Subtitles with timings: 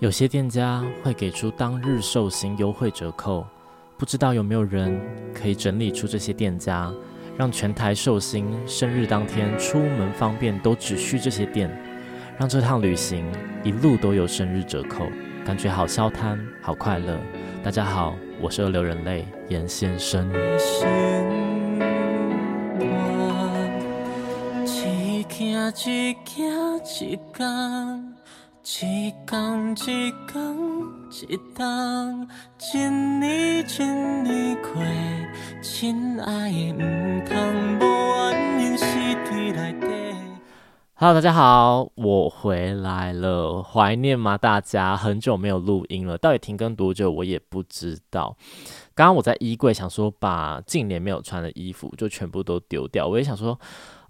[0.00, 3.46] 有些店家会给出当日寿星优惠折扣，
[3.98, 4.98] 不知道有没有人
[5.34, 6.90] 可以整理出这些店家，
[7.36, 11.70] 让全台寿星生日当天出门方便都只需这些店，
[12.38, 13.30] 让这趟旅行
[13.62, 15.04] 一路都有生日折扣，
[15.44, 17.20] 感觉好消摊，好快乐。
[17.62, 20.32] 大家好，我是二流人类严先生。
[24.64, 25.70] 一天
[28.62, 30.46] 一天一天，
[31.18, 32.78] 一
[33.18, 33.84] 年一
[34.22, 34.82] 年过，
[35.62, 37.82] 亲爱的，唔通无
[38.30, 38.84] 原因死
[39.24, 39.86] 在内底。
[40.94, 44.36] Hello，大家好，我回来了，怀念吗？
[44.36, 48.36] 大家很久没有录音了，到底停更多久我也不知道。
[48.94, 53.58] 刚刚我在衣柜想说，把近年没有穿的衣服就全部都丢掉，我也想说。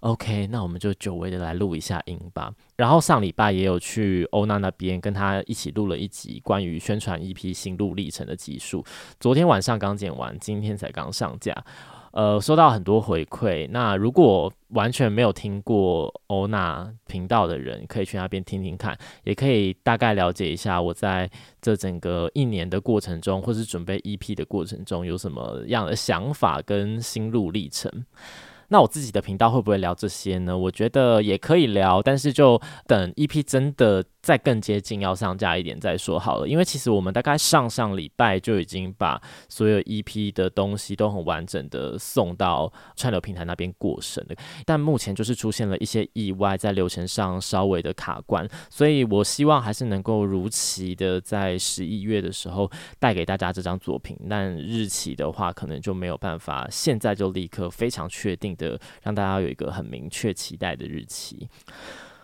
[0.01, 2.51] OK，那我们就久违的来录一下音吧。
[2.75, 8.83] 然后上礼拜也有去欧娜那边跟她一起录了一集关于宣传 EP 心路历程的集数。
[9.19, 11.53] 昨天晚上刚剪完，今天才刚上架。
[12.11, 13.67] 呃，收到很多回馈。
[13.71, 21.29] 那如果完全没有听过欧娜频道的人，可以去那边听听看，也可以大概了解一下我在
[21.61, 27.89] 这整个一年的过程中，或是准备 EP 的过程中有什么样的想法跟心路历程。
[28.71, 30.57] 那我自己的频道会不会聊这些呢？
[30.57, 34.03] 我觉得也可以聊，但是就等 EP 真的。
[34.21, 61.49] 再更接近要上架一点再说好了，因为其实我们大概上上礼拜就已经把所有 EP 的东西都很完整的送到串流平台那边过审了，但目前就是出现了一些意外，在流程上稍微的卡关，所以我希望还是能够如期的在十一月的时候带给大家这张作品，但日期的话可能就没有办法现在就立刻非常确定的让大家有一个很明确期待的日期。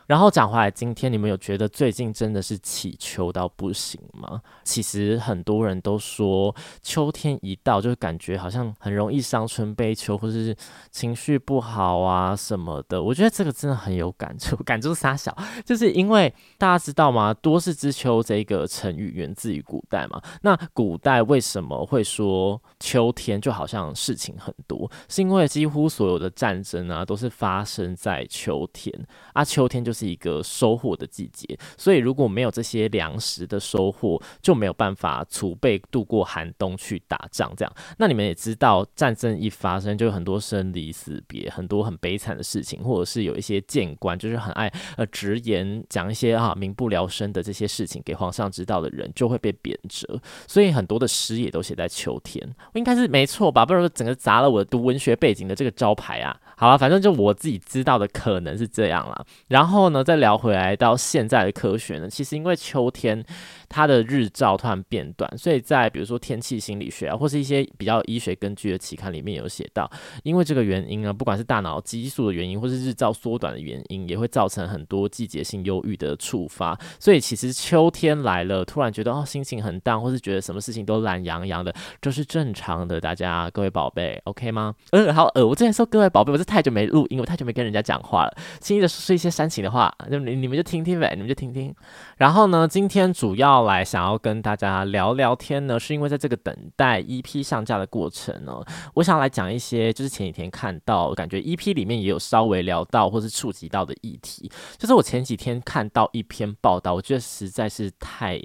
[0.07, 4.41] 然后讲回来，今天你们有觉得最近真的是起秋到不行吗？
[4.63, 10.55] 其实很多人都说，秋天一到就是感觉好像很容易伤春悲秋，或者是
[10.91, 13.03] 情绪不好啊什么的。
[13.03, 17.33] 我觉得这个真的很有感触， 感触三小，就是因为大家知道吗？
[17.33, 20.21] 多事之秋这个成语源自于古代嘛。
[20.41, 24.89] 那古代为什么会说秋天就好像事情很多？
[25.09, 29.96] 是因为几乎所有的战争啊都是发生在秋天啊，秋天就。
[29.97, 37.51] 是一个收获的季节，所以如果没有这些粮食的收获，就没有办法储备度过寒冬去打仗。
[37.57, 50.05] 这样，那你们也知道，战争一发生，就有很多生离死别，很多很悲惨的事情，或者是有一些谏官，就是很爱呃直言讲一些啊民不聊生的这些事情给皇上知道的人，就会被贬谪。
[50.47, 53.65] 所以很多的诗也都写在秋天，我应该是没错吧？
[53.65, 56.39] 不然整个砸了我读文学背景的这个招牌啊！
[56.57, 59.23] 好了，反正就我自己知道的可能是这样啦。
[59.47, 63.23] 然后呢，再聊回来到现在的科学呢，其实因为秋天。
[63.69, 69.89] 它的日照突然变短，所以在比如说天气心理学啊，或是一些比较医学根据的期刊里面有写到，
[70.23, 76.79] 因为这个原因呢，不管是大脑激素的原因，或是日照缩短的原因，也会造成很多季节性忧郁的触发。
[76.99, 83.01] 所以其实秋天来了，突然觉得哦心情很淡，或是觉得什么事情都懒洋洋的，这、就是正常的。
[83.01, 84.73] 大家各位宝贝，OK 吗？
[84.91, 91.73] 嗯，好呃，我之前说各位宝贝，我是太久没录音，我太久没跟人家讲话了，轻易的说一些煽情的话，就你你们就听听呗，你们就听听。
[92.17, 93.56] 然后呢，今天主要。
[93.57, 98.53] 后来想要跟大家聊聊天呢，是因为在这个等待 EP 上架的过程呢，
[98.93, 104.47] 我想来讲一些，就是前几天看到，感觉 EP 里面也有稍微聊到或是触及到的议题。
[104.77, 108.39] 就是我前几天看到一篇报道，我觉得实在是太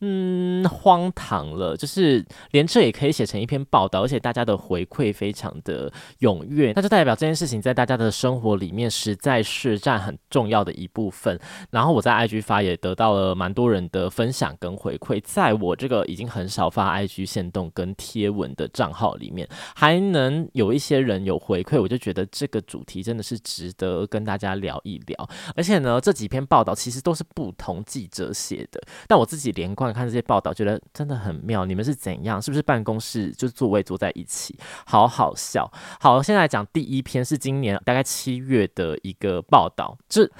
[0.00, 11.38] 嗯荒唐了，就是连这也可以写成一篇报道，而且大家的回馈非常的踊跃，那就代表这件事情在大家的生活里面实在是占很重要的一部分。
[11.70, 14.47] 然后我在 IG 发也得到了蛮多人的分享。
[14.58, 25.28] 跟回馈，在我这个已经很少发 IG 限动跟贴文的账号里面，还能有一些人有回馈，我就觉得这个主题真的是值得跟大家聊一聊。
[25.56, 31.64] 而且呢，这几篇报道其实都是不同记者写的，但我自己连贯看这些报道，觉得真的很妙。
[31.64, 32.40] 你们是怎样？
[32.40, 34.58] 是不是办公室就座位坐在一起？
[34.86, 35.70] 好好笑。
[36.00, 40.30] 好，现在讲第一篇是今年大概七月的一个报道，这。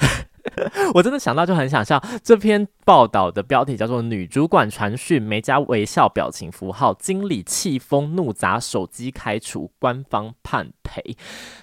[0.94, 2.02] 我真的想到就很想笑。
[2.22, 11.16] 这篇报道的标题叫做“女主管传讯没加微笑表情符号，经理气疯怒砸手机开除，官方判赔”。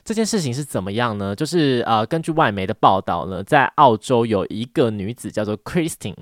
[0.04, 1.36] 这件事情是怎么样呢？
[1.36, 6.16] 就是呃，根据外媒的报道呢，在澳洲有一个女子叫做 Christine。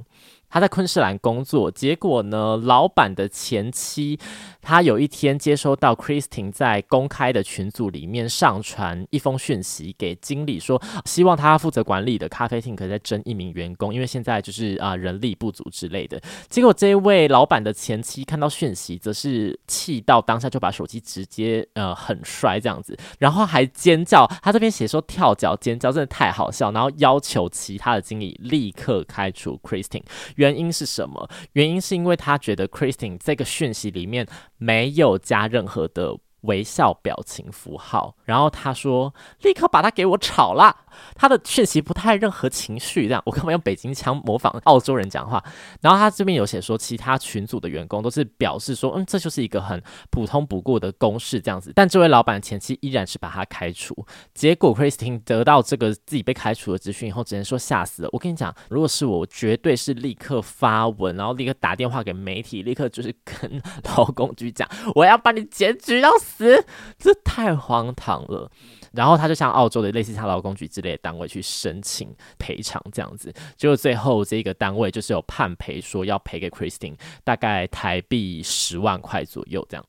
[0.54, 4.20] 他在昆士兰工作，结果呢，老板的前妻，
[4.62, 16.22] 他有一天接收到 Christine 在公开的群组里面上传一封讯息给经理，说希望他负责管理的咖啡厅可以再征一名员工，因为现在就是啊、人力不足之类的。
[16.50, 30.04] 结果这位老板的前妻看到讯息，则是气到当下就把手机直接呃很摔这样子，然后还尖叫，他这边写说跳脚尖叫，真的太好笑，然后要求其他的经理立刻开除 Christine。
[30.44, 31.30] 原因是什么？
[31.54, 40.76] 原因是因为他觉得 Christine 这个讯息里面没有加任何的微笑表情符号，然后他说立刻把他给我炒了。
[41.16, 45.44] 他的讯息不太任何情绪，这样我干嘛用北京腔模仿澳洲人讲话？
[45.82, 49.82] 然后他这边有写说，其他群组的员工都是表示说，嗯，这就是一个很
[50.12, 51.72] 普通不过的公事这样子。
[51.74, 53.96] 但这位老板前期依然是把他开除。
[54.36, 58.10] 结果 Christine 得到这个自己被开除的资讯以后，只能说吓死了。
[58.12, 63.62] 我跟你讲，如果是我，我绝对是立刻发文，然后立刻打电话给媒体，立刻就是跟
[63.96, 66.64] 劳工局讲，我要把你检举到死，这
[66.98, 68.52] 这太荒唐了。
[68.94, 79.86] 然后他就向澳洲的类似像劳工局之类的单位去申请赔偿，这样子，结果最后这个单位就是有判赔，说要赔给 Christine 大概台币十万块左右这样。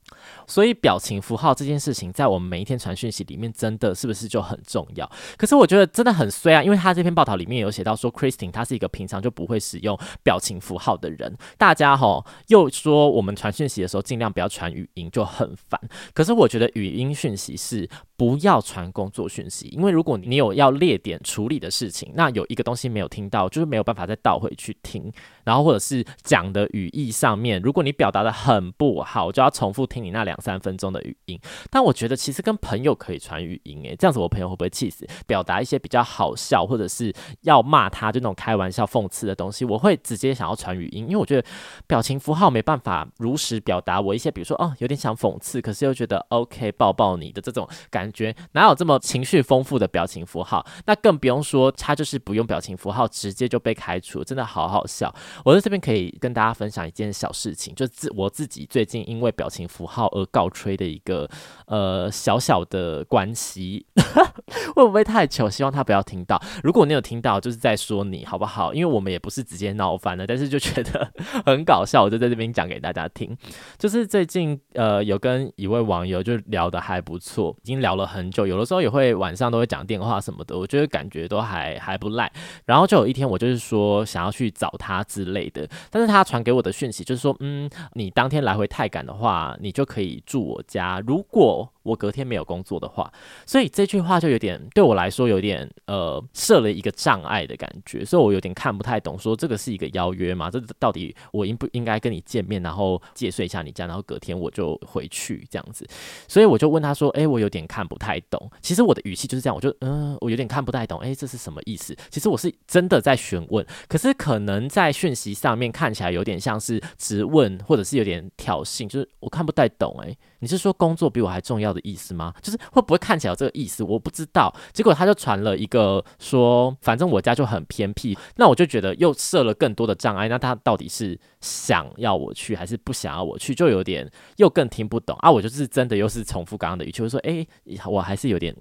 [0.47, 5.11] 所以表情符号这件事情，在我们每一天传讯息里面，真的是不是就很重要？
[5.37, 11.37] 可是我觉得真的很衰啊，因为他这篇报道里面有写到说，Christine 他是一个平常就不会使用表情符号的人。
[11.59, 15.81] 大家吼又说我们传讯息的时候尽量不要传语音，就很烦。
[16.13, 25.13] 可是我觉得语音讯息是不要传工作讯息，因为如果你有要列点处理的事情，那有一个东西没有听到，就是没有办法再倒回去听，
[25.45, 31.39] 然后或者是讲的语义上面，如果你表达得很不好，就要重复听你那两三分钟的语音。
[31.71, 35.07] 但我觉得其实跟朋友可以传语音，诶，这样子我朋友会不会气死？
[35.27, 37.13] 表达一些比较好笑，或者是
[37.43, 41.47] 要骂他就那种开玩笑讽刺的东西，我会直接想要传语音，因为我觉得
[41.87, 50.63] 表情符号没办法如实表达我一些，比如说哦，有点想讽刺，可是又觉得 OK 抱抱你的这种感觉，哪有这那么情绪丰富的表情符号？
[50.85, 55.11] 那更不用说他就是不用表情符号，直接就被开除，真的好好笑。
[55.43, 61.27] 我在这边可以跟大家分享一件小事情，就自我自己最近因为表情符号而告吹的一个
[61.65, 63.87] 呃小小的关系，
[64.77, 65.49] 会不会太糗？
[65.49, 66.39] 希望他不要听到。
[66.63, 68.75] 如果你有听到，就是在说你好不好？
[68.75, 71.11] 因为我们也不是直接闹翻了，但是就觉得
[71.47, 73.35] 很搞笑，我就在这边讲给大家听。
[73.79, 82.31] 就是最近呃有跟一位网友就聊得还不错，已经聊了很久，有的时候也会晚上都会讲电话什么的，我觉得感觉都还还不赖。
[82.65, 91.01] 然后就有一天我就是说想要去找他之类的，但是他传给我的讯息就是说，嗯，你当天来回太赶的话，你就可以住我家。
[91.07, 93.13] 如果我隔天没有工作的话，
[93.45, 100.51] 所以这句话就有点对我来说有点呃设了一个障碍的感觉，所以我有点看不太懂，说这个是一个邀约吗？
[100.51, 105.87] 这到底我应不应该跟你见面，然后借睡一下你家，然后隔天我就回去这样子？
[106.27, 110.99] 所以我就问他说：“诶，我有点看不太懂。”其实我的语气就是这样，我就嗯、我有点看不太懂。
[111.01, 111.95] 诶，这是什么意思？
[112.11, 119.95] 其实我是真的在询问，可是可能在讯息上面看起来有点像是质问，或者是有点挑衅，就是我看不太懂。
[120.03, 122.35] 哎，你是说工作比我还重要的意思吗？
[122.43, 123.83] 就是会不会看起来有这个意思？
[123.83, 124.55] 我不知道。
[124.75, 130.29] 结果他就传了一个说，反正我家就很偏僻，那我就觉得又设了更多的障碍。
[130.29, 133.55] 那他到底是想要我去，还是不想要我去？
[133.55, 134.07] 就有点
[134.37, 135.31] 又更听不懂啊！
[135.31, 137.49] 我就是真的又是重复刚刚的语气，我说，诶，
[137.87, 138.55] 我还是有点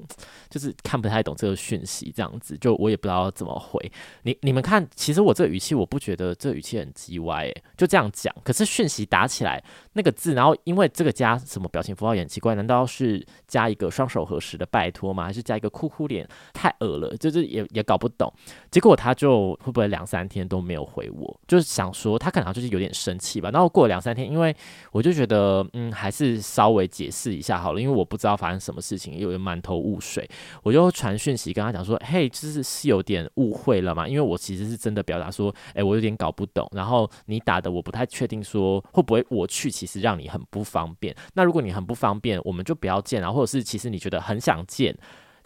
[0.50, 3.92] 就是看不太懂这个讯息，这样子，就我也不知道怎么回
[4.22, 4.38] 你。
[4.42, 8.34] 你们看，其实我这个语气，我不觉得这语气很叽歪，诶，就这样讲。
[8.44, 9.63] 可是讯息打起来
[9.94, 13.25] 那个字，然后因为这个家什么表情符号也很奇怪，难道是？
[13.48, 15.25] 加一个双手合十的拜托吗？
[15.25, 16.27] 还是加一个哭哭脸？
[16.53, 18.32] 太恶了，就是也也搞不懂。
[18.72, 21.39] 结果他就会不会两三天都没有回我？
[21.48, 23.50] 就是想说他可能就是有点生气吧。
[23.51, 24.56] 然后过了两三天，因为
[24.92, 30.30] 我就觉得嗯，还是稍微解释一下好了，因为我不知道发生什么事情，有满头雾水。
[30.62, 34.08] 我就传讯息跟他讲说：“嘿，就是是有点误会了嘛？
[34.08, 36.68] 因为我其实是真的表达说，哎，我有点搞不懂。
[36.74, 41.15] 然后你打的我不太确定，说会不会我去其实让你很不方便。
[41.34, 44.96] 那如果你很不方便，我们就不要见。”啊或者是其实你觉得很想见，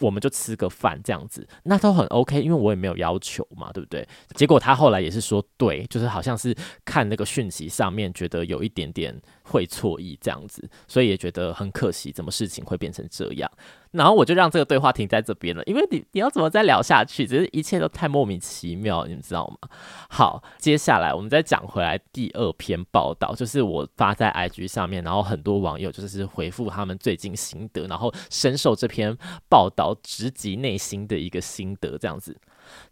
[0.00, 4.06] 我们就吃个饭这样子，那都很 OK，因为我也没有要求嘛，对不对？
[4.34, 13.50] 结果他后来也是说对，就是好像是看那个讯息上面觉得有一点点会错意这样子，所以也觉得很可惜，怎么事情会变成这样？
[13.90, 17.26] 然后我就让这个对话停在这边了，因为你你要怎么再聊下去？
[17.26, 19.68] 只是一切都太莫名其妙，你们知道吗？
[20.10, 29.16] 好，接下来我们再讲回来第二篇报道，就是我发在 IG 上面，然后很多网友就是回复他们最近心得，然后深受这篇
[29.48, 32.36] 报道直击内心的一个心得，这样子。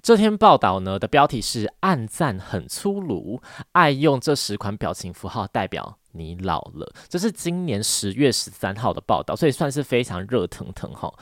[0.00, 6.92] 这篇报道呢的标题是“暗赞很粗鲁，爱用这十款表情符号代表你老了”。
[7.08, 11.12] 这是今年十月十三号的报道，所以算是非常热腾腾哈。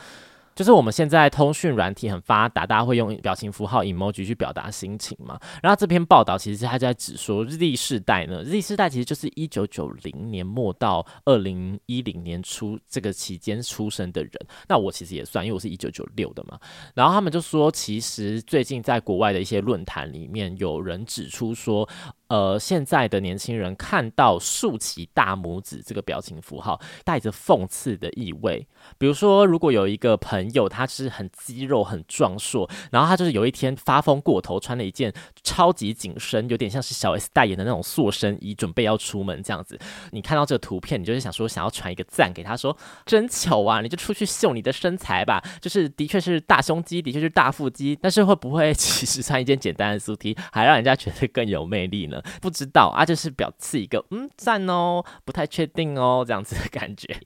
[0.55, 5.37] 就是我们现在通讯软体很发达，大家会用表情符号 emoji 去表达心情嘛。
[5.61, 14.33] 然后这篇报道其实他就在指说，日历世代呢，日历世代其实就是一九九零年末到二零一零年初这个期间出生的人。
[14.69, 16.57] 那我其实也算，因为我是一九九六的嘛。
[16.95, 21.89] 然后他们就说，其实最近在国外的一些论坛里面，有人指出说，
[22.29, 28.67] 呃，现在的年轻人看到竖起大拇指这个表情符号，带着讽刺的意味。
[28.99, 35.13] 比如说，如果有一个朋友，他是很肌肉、很壮硕，然后他就是有一天发疯过头，穿了一件
[35.43, 39.79] 超级紧身，有点像是小 S 代言的那种塑身衣，准备要出门这样子。
[40.11, 43.81] 你看到这个图片，你就是想说，想要传一个赞给他说，真巧啊！
[43.81, 52.14] 你就出去秀你的身材吧，就是的确是大胸肌，的确是大腹肌，但是会不会其实穿一件简单的素 T，还让人家觉得更有魅力呢？
[52.41, 57.19] 不知道啊，就是表示一个嗯赞哦，不太确定哦这样子的感觉。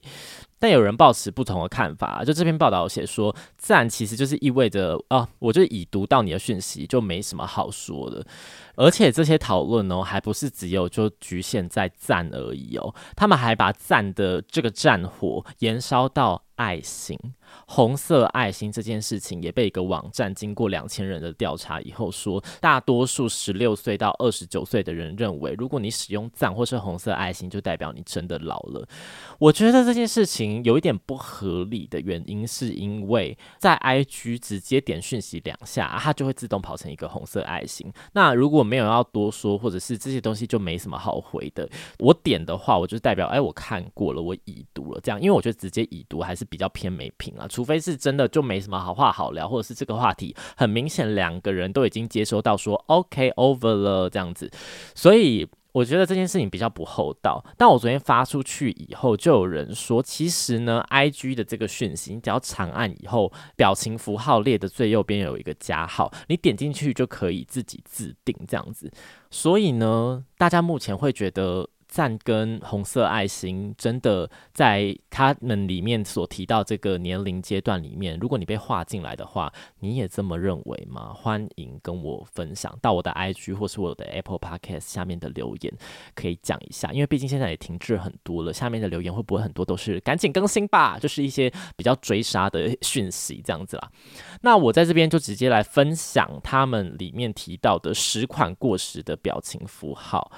[0.61, 8.27] 但有人抱持不同的看法，就这篇报道写说赞其实就是意味着啊，我就已读到你的讯息，就没什么好说的。
[8.75, 17.17] 而且这些讨论哦，还不是只有就局限在赞而已哦，他们还把赞的这个战火延烧到爱心。
[17.67, 28.87] 红色爱心这件事情也被一个网站经过两千人的调查以后说，大多数十六岁到二十九岁的人认为，如果你使用赞或是红色爱心，就代表你真的老了。
[29.39, 37.91] 我觉得这件事情有一点不合理的原因，是因为在 IG 直接点讯息两下，它就会自动跑成一个红色爱心。
[38.13, 47.29] 那如果没有要多说，或者是这些东西就没什么好回的，我点的话，我就代表哎，我看过了，我已读了这样，因为我觉得直接已读还是比较偏没品。
[47.39, 54.51] 啊，除非是真的就没什么好话好聊，或者是这个话题很明显两个人都已经接收到说 OK over 了这样子，
[54.95, 57.45] 所以我觉得这件事情比较不厚道。
[57.57, 68.91] 但我昨天发出去以后，就有人说，其实呢，IG 的这个讯息，你只要长按以后，表情符号列的最右边有一个加号，你点进去就可以自己自定这样子。
[69.31, 71.69] 所以呢，大家目前会觉得。
[71.89, 81.15] 赞跟红色爱心真的在他们里面所提到这个年龄阶段里面，如果你被划进来的话，你也这么认为吗？
[81.15, 85.73] 欢迎跟我分享到我的 IG 或是我的 Apple Podcast 下面的留言，
[86.15, 86.93] 可以讲一下。
[86.93, 90.99] 因为毕竟现在也停滞很多了，下面的留言会不会很多都是赶紧更新吧？
[90.99, 93.91] 就是一些比较追杀的讯息这样子啦。
[94.43, 100.31] 那我在这边就直接来分享他们里面提到的十款过时的表情符号，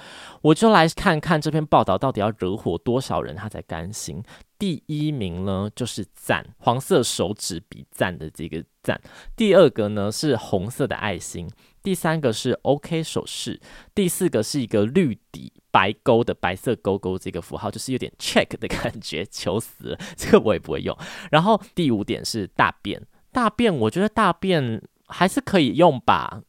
[0.42, 1.39] 我就来看看。
[1.40, 4.22] 这篇报道到底要惹火多少人，他才甘心？
[4.58, 9.00] 第一名呢，就是赞，黄色手指比赞的这个赞。
[9.34, 11.48] 第二个呢是红色的爱心，
[11.82, 13.60] 第三个是 OK 手势，
[13.94, 20.96] 第四个是一个绿底白勾的白色勾勾这个符号，就是有点 check 的感觉， 求死了，这个我也不会用。
[21.30, 26.42] 然后第五点是大便，大便我觉得大便还是可以用吧。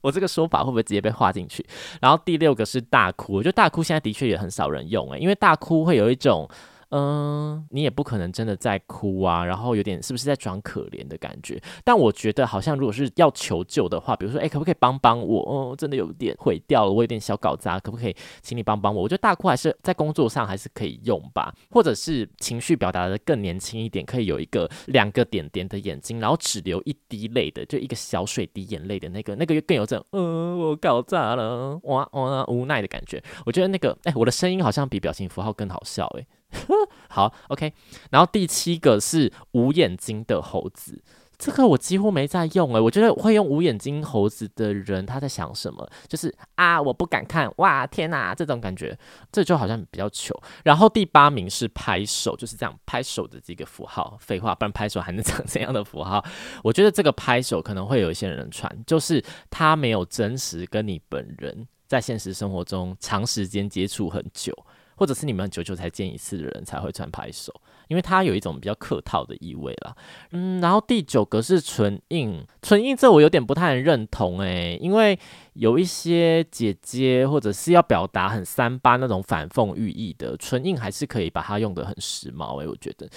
[0.00, 1.64] 我这个说法会不会直接被划进去？
[2.00, 6.48] 然后第六个是大哭，我觉得大哭现在的确也很少人用诶，因为大哭会有一种。
[6.90, 11.60] 嗯，你也不可能真的在哭啊，然后有点是不是在装可怜的感觉？
[11.84, 15.40] 但我觉得好像如果是要求救的话，比如说，哎，可不可以帮帮我？
[15.42, 19.02] 哦，真的有点毁掉了，我有点小搞砸，可不可以请你帮帮我？
[19.02, 33.22] 我觉得大哭还是在工作上还是可以用吧，或者是情绪表达的更年轻一点，可以有一个两个点点的眼睛，然后只流一滴泪的，就一个小水滴眼泪的那个，那个更有这种，嗯，我搞砸了，哇哇无奈的感觉。
[33.46, 36.26] 我觉得那个，哎，我的声音好像比表情符号更好笑，哎。
[37.08, 37.72] 好，OK，
[38.10, 41.02] 然后第七个是无眼睛的猴子，
[41.38, 45.88] 这个我几乎没在用诶，我觉得会用无眼睛猴子的人他在想什么？
[46.06, 48.98] 就是啊，我不敢看，哇，天哪，这种感觉，
[49.32, 50.38] 这就好像比较糗。
[50.64, 54.18] 然后第八名是拍手，就是这样拍手的这个符号。
[54.20, 56.22] 废话，不然拍手还能 长怎样的符号？
[56.62, 64.54] 我觉得这个拍手可能会有一些人传，就是他没有真实跟你本人在现实生活中长时间接触很久。
[65.00, 67.50] 或者是你们久久才见一次的人才会传拍手，
[67.88, 69.96] 因为它有一种比较客套的意味啦。
[70.32, 75.18] 嗯，然后第九个是唇印，唇印这我有点不太认同诶，因为
[75.54, 82.68] 有一些姐姐或者是要表达很三八那种反讽寓意的唇印，还是可以把它用得很时髦诶。
[82.68, 83.08] 我觉得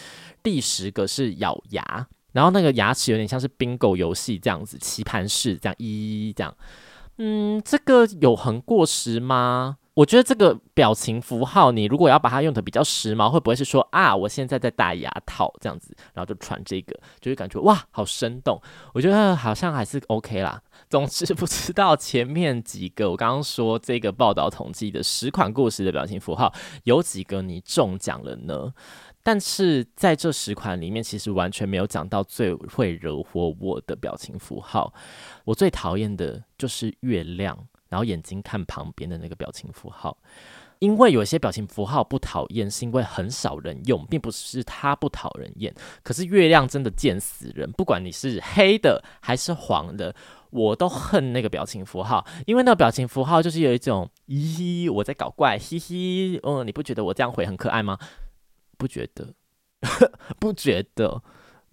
[0.42, 6.56] 第十个是咬牙，然后那个牙齿有点像是 bingo 游戏这样子，棋盘式这样一这样。
[7.18, 9.80] 嗯，这个有很过时吗？
[9.96, 18.60] 我觉得这个表情符号，你如果要把它用的比较时髦，会不会是说啊，我现在在戴牙套这样子，然后就传这个，就会感觉哇，好生动。
[18.94, 20.62] 我觉得好像还是 OK 啦。
[20.90, 26.52] 总之，不知道前面几个我刚刚说这个报道统计的十款故事的表情符号，
[26.86, 28.74] 有几个你中奖了呢？
[29.26, 34.94] 但是在这十款里面，其实完全没有讲到最会惹火我的表情符号。
[35.46, 37.58] 我最讨厌的就是月亮，
[37.94, 40.18] 然后眼睛看旁边的那个表情符号。
[40.80, 45.74] 因为有些表情符号不讨厌，是因为很少人用，并不是它不讨人厌。
[46.02, 50.14] 可是月亮真的贱死人，不管你是黑的还是黄的，
[50.50, 52.26] 我都恨那个表情符号。
[52.48, 57.98] 因为那个表情符号就是有一种咦，我在搞怪，嘻嘻，嗯，你不觉得我这样回很可爱吗？
[58.78, 59.34] 不觉得，
[60.38, 61.22] 不觉得，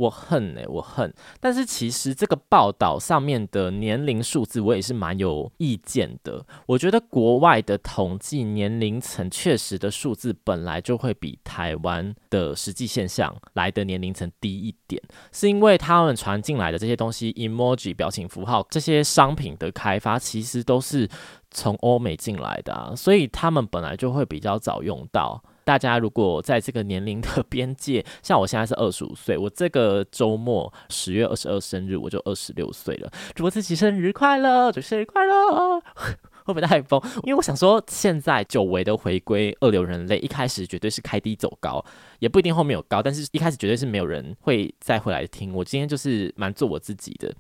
[0.01, 1.13] 我恨哎、我恨。
[1.39, 6.45] 但是其实这个报道上面的年龄数字，我也是蛮有意见的。
[6.67, 15.03] 我觉得国外的统计年龄层确实的数字本来就会比台湾的实际现象来的年龄层低一点，
[15.33, 21.07] 是因为他们传进来的这些东西，emoji 表情符号这些商品的开发，其实都是
[21.51, 25.43] 从欧美进来的啊，所以他们本来就会比较早用到。
[25.71, 33.13] 大家如果在这个年龄的 边界，像我现在是二十五岁，我这个周末十月二十二生日，我就二十六岁了。
[33.37, 35.81] 祝我自己生日快乐，祝生日快乐！
[36.43, 37.01] 会不会太疯？
[37.23, 41.85] 因为我想说，现在久违的回归二流人类，一开始绝对是开低走高，
[42.19, 45.55] 也不一定后面有高，但是一开始绝对是没有人会再回来听。
[45.55, 47.33] 我今天就是蛮做我自己的。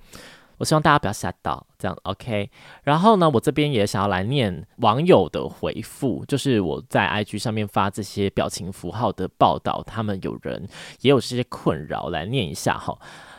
[0.60, 2.48] 我希望大家不要吓到，这样 OK。
[2.84, 10.68] 然后呢，我这边也想要来念网友的回复，就是我在 IG 上面发这些表情符号的报道，他们有人
[11.00, 12.96] 也有这些困扰，来念一下哈。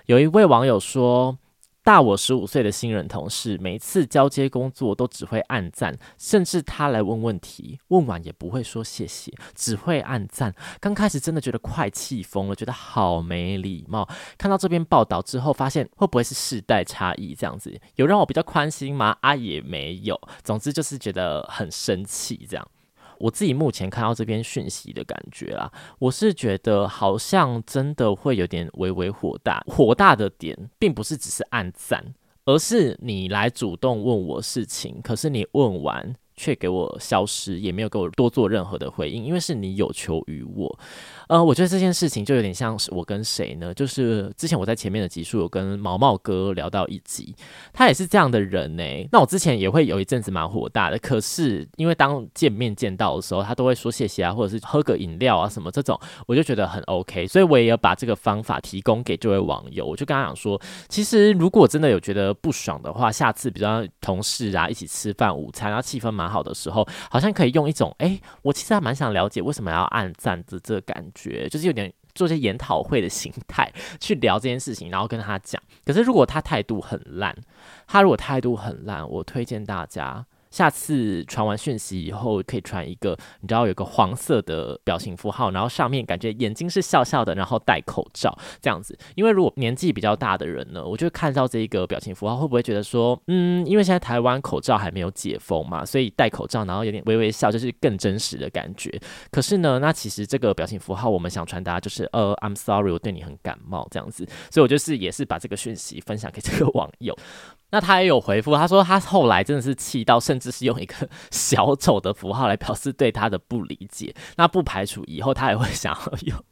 [0.07, 1.37] 有一位网友说。
[1.83, 10.53] 大我十五岁的新人同事，每次交接工作都只会按赞，甚至他来问问题，问完也不会说谢谢，只会按赞。
[10.79, 14.07] 刚开始真的觉得快气疯了，觉得好没礼貌。
[14.37, 17.75] 看到这篇报道之后，发现会不会是世代差异这样子？
[17.95, 19.17] 有让我比较宽心吗？
[19.21, 20.19] 啊，也没有。
[20.43, 22.67] 总之就是觉得很生气这样。
[23.21, 29.63] 我自己目前看到这篇讯息的感觉啦，我是觉得好像真的会有点微微火大。
[29.67, 32.13] 火大的点并不是只是暗赞，
[32.45, 36.15] 而是你来主动问我事情，可是你问完。
[36.41, 40.79] 却给我消失，也没有给我多做任何的回应，因为是你有求于我。
[41.27, 43.71] 呃，我觉得这件事情就有点像是我跟谁呢？
[43.75, 47.35] 就是之前我在前面的集数有跟毛毛哥聊到一集，
[47.71, 48.83] 他也是这样的人呢。
[49.11, 59.85] 那我之前也会有一阵子蛮火大的，可是因为当见面见到的时候，他都会说谢谢啊，或者是喝个饮料啊什么这种，我就觉得很 OK，所以我也有把这个方法提供给这位网友。
[59.85, 63.67] 我就跟他讲说，其实如果真的有觉得不爽的话，下次比如
[64.01, 75.61] 同事啊一起吃饭午餐，然后气氛蛮好的时候，好像可以用一种哎、我其实还蛮想了解为什么要按赞的这个感觉，就是有点做些研讨会的心态去聊这件事情，然后跟他讲。
[75.83, 77.35] 可是如果他态度很烂，
[77.85, 80.25] 他如果态度很烂，我推荐大家。
[80.51, 88.97] 下次传完讯息以后，可以传一个，你知道有个黄色的表情符号，然后上面感觉眼睛是笑笑的，然后戴口罩这样子。
[89.15, 98.91] 因为如果年纪比较大的人呢，我就看到这一个表情符号，会不会觉得说，嗯，因为现在台湾口罩还没有解封嘛，所以戴口罩，然后有点微微笑，就是更真实的感觉。
[99.31, 104.27] 可是呢，那其实这个表情符号我们想传达就是，呃，I'm sorry，我对你很感冒这样子。
[104.49, 107.17] 所以我就是也是把这个讯息分享给这个网友。
[107.71, 114.13] 那他也有回复，他说他后来真的是气到，甚至是用一个 小丑的符号来表示对他的不理解。
[114.37, 116.43] 那不排除以后他也会想要用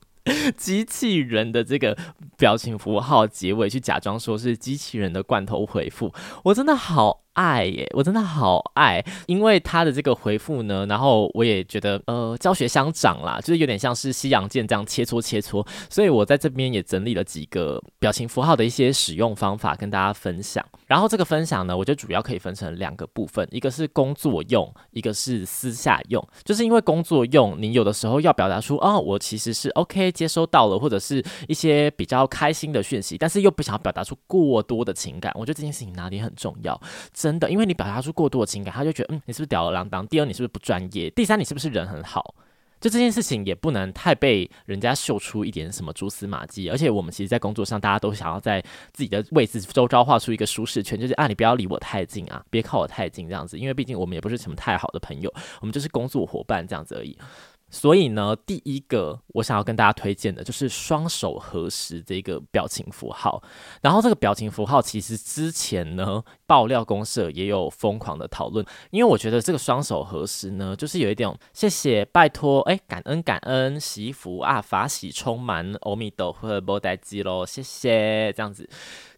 [0.58, 1.98] 机器人的这个
[2.38, 6.14] 表情符号结尾去假装说是机器人的罐头回复。
[6.44, 7.24] 我真的好。
[7.34, 20.66] 爱耶，我真的好爱，因为他的这个回复呢，然后我也觉得呃教学相长啦，就是有点像是西洋剑这样切磋切磋，所以我在这边也整理了几个表情符号的一些使用方法跟大家分享。
[20.88, 26.26] 然后这个分享呢，我觉得主要可以分成两个部分，一个是工作用，一个是私下用。
[26.44, 35.32] 就是因为工作用，你有的时候要表达出哦，我其实是 OK 接收到了，或者是一些比较开心的讯息，但是又不想要表达出过多的情感。
[35.36, 36.80] 我觉得这件事情哪里很重要。
[37.20, 40.08] 真的，因为你表达出过多的情感，他就觉得，嗯，你是不是吊儿郎当？
[40.08, 41.10] 第二，你是不是不专业？
[41.10, 42.34] 第三，你是不是人很好？
[42.80, 46.70] 就这件事情也不能太被人家秀出一点什么蛛丝马迹。
[46.70, 53.60] 而且我们其实，在工作上，大家都想要在自己的位置周遭画出一个舒适圈，就是啊，你不要离我太近啊，别靠我太近这样子。
[53.60, 55.30] 因为毕竟我们也不是什么太好的朋友，
[55.60, 57.18] 我们就是工作伙伴这样子而已。
[57.70, 63.42] 所以呢，第一个我想要跟大家推荐的就是双手合十这个表情符号。
[63.82, 78.68] 然后这个表情符号其实之前呢，爆料公社也有疯狂的讨论，因为我觉得这个双手合十呢，就是有一点谢谢、拜托、哎，感恩、感恩、祈福啊，法喜充满，阿弥陀佛，无代志喽，谢谢这样子。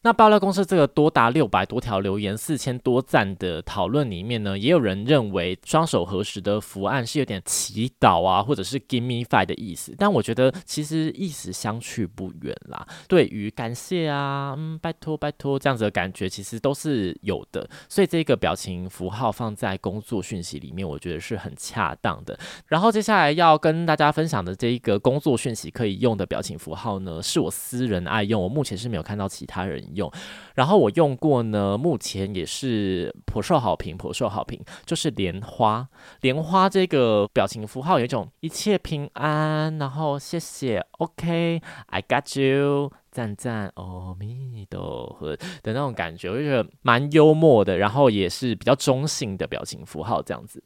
[0.03, 9.93] 那爆料公社这个多达六百多条留言、四千多赞的讨论里面呢，也有人认为双手合十的伏案是有点祈祷啊，或者是 give me five 的意思。
[9.99, 12.83] 但我觉得其实意思相去不远啦。
[13.07, 17.69] 对于感谢啊，嗯，拜托拜托这样子的感觉，其实都是有的。
[17.87, 22.39] 所以这个表情符号放在工作讯息里面，我觉得是很恰当的。
[22.65, 30.11] 然后接下来要跟大家分享的这一个工作讯息可以用的表情符号呢，是我私人爱用，我目前是没有看到其他人用，
[30.55, 35.87] 然后我用过呢，目前也是颇受好评，颇受好评，就是莲花，
[36.21, 50.63] 莲花这个表情符号有一种一切平安，然后谢谢，OK，I got you，赞赞，阿弥陀佛的那种感觉，我就觉得蛮幽默的，然后也是比较中性的表情符号这样子。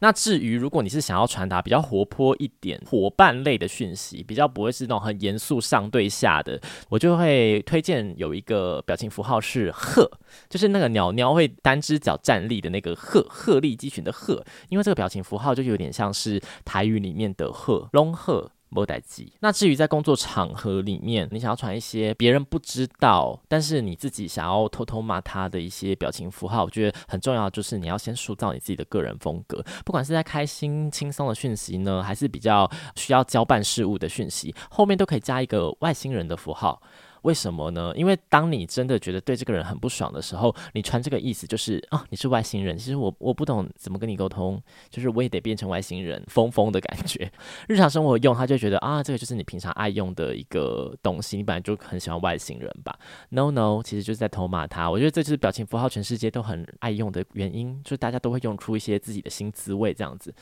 [0.00, 10.10] 那至于如果你是想要传达比较活泼一点、伙伴类的讯息，比较不会是那种很严肃上对下的，我就会推荐有一个表情符号是鹤，
[10.48, 18.50] 就是那个鸟鸟会单只脚站立的那个鹤，鹤立鸡群的鹤，因为这个表情符号就有点像是台语里面的鹤，龙鹤。
[18.70, 19.26] 没代志。
[19.40, 29.64] 那至于在工作场合里面，你想要传一些别人不知道，但是你自己想要偷偷骂他的一些表情符号，我觉得很重要，就是你要先塑造你自己的个人风格。
[29.84, 36.82] 不管是在开心轻松的讯息呢，还是比较需要交办事务的讯息，后面都可以加一个外星人的符号。
[37.22, 37.92] 为什么呢？
[37.96, 42.76] 因为当你真的觉得对这个人很不爽的时候，你传这个意思就是啊，你是外星人。
[42.76, 47.30] 其实我我不懂怎么跟你沟通，就是我也得变成外星人，疯疯的感觉。
[47.68, 52.98] 日常生活用，他就觉得啊，这个就是你平常爱用的一个东西，你本来就很喜欢外星人吧
[53.30, 54.90] ？No No，其实就是在偷骂他。
[54.90, 60.32] 我觉得这就是表情符号全世界都很爱用的原因，就是大家都会用出一些自己的新滋味这样子。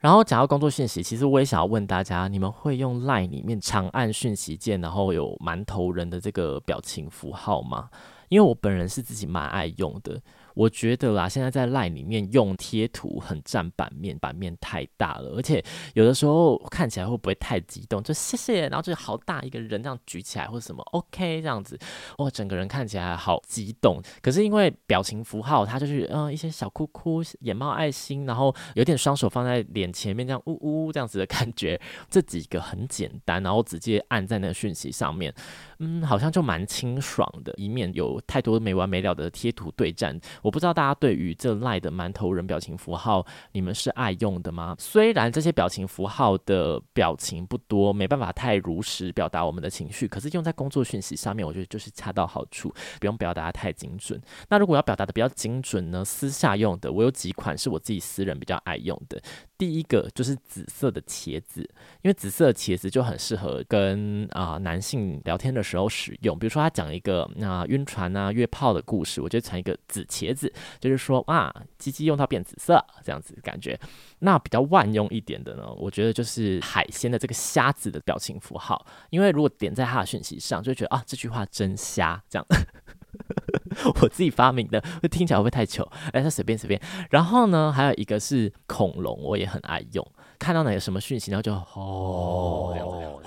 [0.00, 7.90] 然后讲到工作讯息，其实我也想要问大家，你们会用 LINE 里面长按讯息键，然后有馒头人的这个表情符号吗？
[8.28, 10.20] 因为我本人是自己蛮爱用的。
[10.58, 18.02] 我觉得啦，现在在 LINE 里面用贴图很占版面，版面太大了，而且有的时候看起来会不会太激动？
[18.02, 21.78] 就谢谢，然后就好大一个人这样举起来或者什么，OK 这样子，
[22.16, 24.02] 哇，整个人看起来好激动。
[24.20, 35.32] 可是因为表情符号，它就是嗯、一些小哭哭、眼冒爱心，然后有点双手放在脸前面这样呜呜这样子的感觉，这几个很简单，然后直接按在那个讯息上面，
[35.78, 40.18] 嗯，好像就蛮清爽的，一面有太多没完没了的贴图对战。
[40.48, 44.74] 我不知道大家对于这赖的馒头人表情符号，你们是爱用的吗？
[44.78, 54.18] 虽然这些表情符号的表情不多，没办法太如实表达我们的情绪，可是用在工作讯息上面，我觉得就是恰到好处，不用表达太精准。
[54.48, 56.02] 那如果要表达的比较精准呢？
[56.02, 59.20] 私下用的，我有几款是我自己私人比较爱用的。
[59.58, 61.60] 第一个就是紫色的茄子，
[62.02, 66.38] 因为紫色的茄子就很适合跟啊、男性聊天的时候使用。
[66.38, 70.37] 比如说他讲一个那晕船啊、约炮的故事，我就传一个紫茄子，
[70.78, 73.78] 就是说啊，鸡鸡用到变紫色这样子感觉。
[74.18, 82.46] 那比较万用一点的呢，我觉得就是海鲜的这个虾子的表情符号，因为如果点在他的讯息上，就会觉得啊这句话真瞎这样。
[84.02, 85.82] 我自己发明的，会听起来会不会太糗？
[86.12, 86.80] 哎，他随便随便。
[87.10, 90.06] 然后呢，还有一个是恐龙，我也很爱用。
[90.38, 92.74] 看到哪个什么讯息，然后就哦，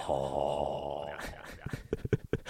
[0.07, 1.07] 哦，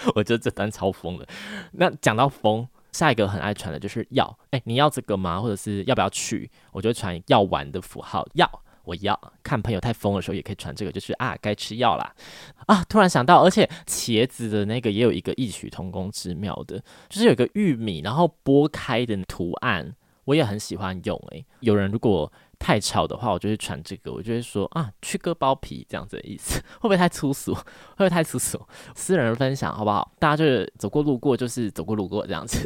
[0.14, 1.26] 我觉得这单超疯的。
[1.72, 5.40] 那讲到疯，下一个很爱传的就是药，哎，你要这个吗？
[5.40, 6.50] 或者是要不要去？
[6.72, 8.48] 我就传药丸的符号药。
[8.84, 12.12] 我要看朋友太疯的时候，也可以传这个，就是啊，该吃药啦。
[12.66, 12.84] 啊！
[12.88, 21.16] 突然想到，而且茄子的那个也有一个异曲同工之妙的，就是有一个玉米然后剥开的图案，我也很喜欢用。
[21.30, 27.52] 诶，有人如果太吵的话，我就会传这个，我就会说啊，去割包皮这样子的意思， 会不会太粗俗？
[27.52, 27.62] 会
[27.96, 28.64] 不会太粗俗？
[28.94, 30.12] 私人分享好不好？
[30.20, 32.64] 大家就是走过路过，就是走过路过这样子。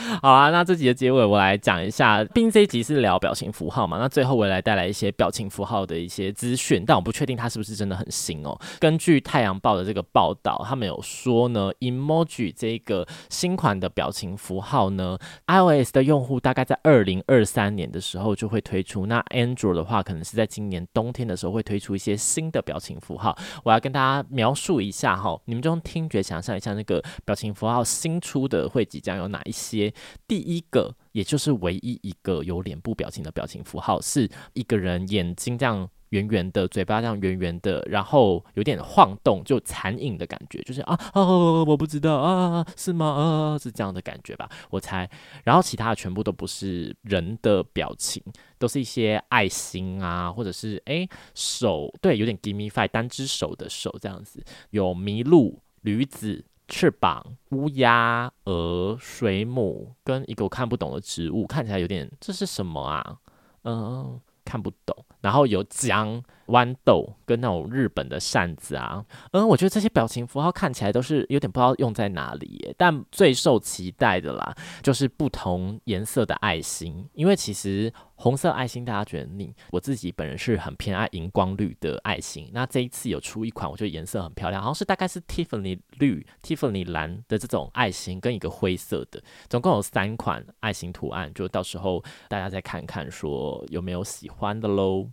[0.22, 8.58] 好啊，那这集的结尾我来讲一下，毕竟这一集是聊表情符号嘛，那最后我来带来一些表情符号的一些资讯，但我不确定它是不是真的很新哦。
[8.78, 23.36] 根据太阳报的这个报道，他们有说呢，emoji 这个新款的表情符号呢，iOS 的用户大概在二零二三年的时候就会推出，那 Android 的话，可能是在今年冬天的时候会推出一些新的表情符号。
[23.64, 29.89] 我要跟大家描述一下哈，你们就用听觉想象一下那个表情符号新出的会即将有哪一些。
[30.26, 35.88] 第一个，也就是唯一一个有脸部表情的表情符号，是一个人眼睛这样。
[36.10, 43.06] 圆圆的嘴巴这样圆圆的，然后有点晃动，就残影的感觉，就是啊哦，我不知道啊，是吗？
[43.06, 45.08] 啊，是这样的感觉吧，我猜。
[45.44, 48.20] 然后其他的全部都不是人的表情，
[48.58, 63.18] 都是一些爱心啊，或者是诶手，对，有点 give me five，单只手的手这样子，有麋鹿、驴子、翅膀、乌鸦、鹅、水母，跟一个我看不懂的植物，看起来有点，这是什么啊？
[63.64, 64.96] 嗯，看不懂。
[65.20, 72.74] 然后有姜、豌豆跟那种日本的扇子啊，嗯，我觉得这些表情符号看起来都是有点不知道用在哪里耶。
[72.78, 82.50] 但最受期待的啦，就是不同颜色的爱心，因为其实红色爱心大家觉得腻，我自己本人是很偏爱荧光绿的爱心。
[82.52, 95.08] 那这一次有出一款，我觉得颜色很漂亮，好像是大概是 Tiffany 绿、Tiffany 蓝的这种爱心，跟一个灰色的，总共有三款爱心图案，就到时候大家再看看说有没有喜欢的喽。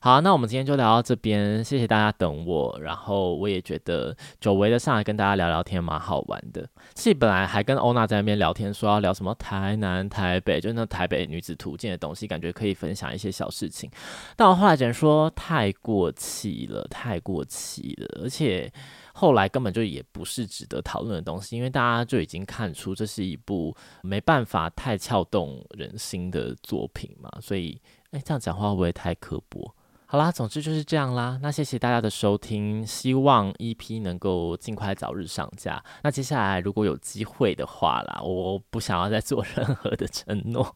[0.00, 2.78] 好，那我们今天就聊到这边，谢谢大家等我。
[2.80, 6.68] 然后我也觉得久违的上来跟大家聊聊天蛮好玩的。
[6.94, 13.90] 其实本来还跟欧娜在那边聊天，说要聊什么台南、台北，就那台北女子图鉴的东西，感觉可以分享一些小事情。
[14.36, 18.72] 但我后来只能说太过气了，太过气了，而且
[19.14, 27.28] 后来根本就也不是值得讨论的东西，因为大家就已经看出这是一部没办法太撬动人心的作品嘛。
[27.40, 27.80] 所以，
[28.12, 29.74] 哎，这样讲话会不会太刻薄？
[30.10, 31.38] 好啦，总之就是这样啦。
[31.42, 35.84] 那谢谢大家的收听，希望 EP 能够尽快早日上架。
[36.02, 40.74] 那接下来如果有机会的话啦，我不想要再做 任何的承诺。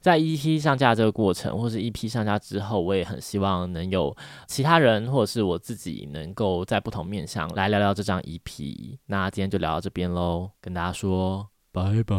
[0.00, 8.98] 在 EP 上架这个过程，或是 EP 上架之后，我也很希望能有其他人或者是我自己，能够在不同面向来聊聊这张 EP。
[9.04, 12.16] 那今天就聊到这边喽，跟大家说拜拜。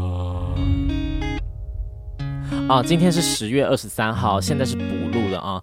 [2.69, 5.59] 啊，今天是十月二十三号，现在是补录了啊。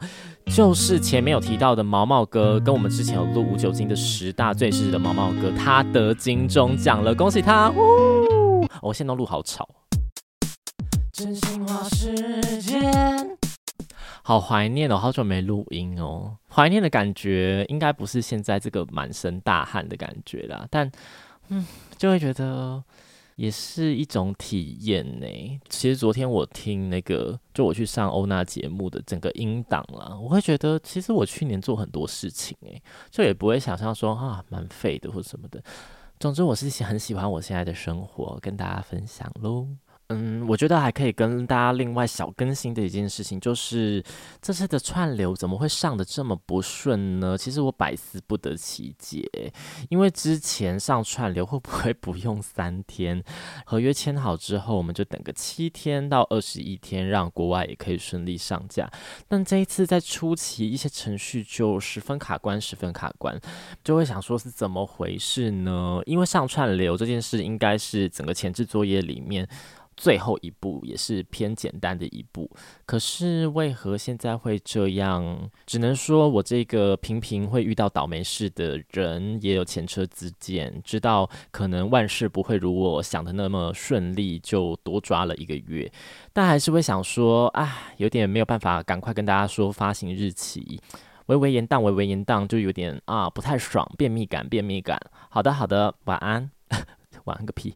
[0.47, 7.71] 就是前面有提到的毛毛哥，跟我们之前有录无酒精的十大最湿的毛毛哥，他得金钟奖了，恭喜他！
[7.71, 9.69] 呜，我现在都录好吵。
[11.13, 13.37] 真心话时间，
[14.23, 20.91] 好怀念哦，好久没录音哦，怀念的感觉应该不是现在这个满身大汗的感觉啦，但
[21.49, 22.83] 嗯，就会觉得。
[23.37, 25.27] 也是一种体验呢。
[25.69, 35.63] 其实昨天我听那个，就我去上欧娜节目的整个音档啦，我会觉得其实我去年做很多事情，诶，就也不会想象说啊蛮废的或什么的。
[36.21, 39.67] 总之我是很喜欢我现在的生活，跟大家分享喽。
[40.09, 44.05] 嗯，我觉得还可以跟大家另外小更新的一件事情，就是
[44.43, 47.39] 这次的串流怎么会上得这么不顺呢？
[47.39, 49.27] 其实我百思不得其解，
[49.89, 53.25] 因为之前上串流会不会不用三天？
[53.65, 58.91] 合约签好之后，我们就等个七天到二十一天，让国外也可以顺利上架。
[59.29, 63.41] 但这一次在初期一些程序就十分卡关，十分卡关，
[63.83, 66.01] 就会想说是怎么回事呢？
[66.05, 69.49] 因为上串流这件事应该是整个前置作业里面。
[69.97, 72.51] 最后一步也是偏简单的一步，
[72.87, 75.51] 可是为何现在会这样？
[75.67, 85.91] 只能说我这个频频会遇到倒霉事的人也有前车之鉴，知道可能万事不会如我想的那么顺利，就多抓了一个月。
[86.33, 90.81] 但还是会想说，啊，有点没有办法赶快跟大家说发行日期，
[91.27, 95.01] 微微延宕，微微延宕，就有点啊不太爽，便秘感，便秘感。
[95.29, 96.51] 好的，好的，晚安。
[97.25, 97.75] 玩个屁。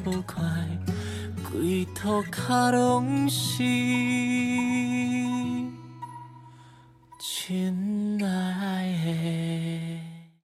[0.00, 0.20] 不
[1.50, 3.62] 归途卡拢是
[7.18, 10.13] 亲爱的。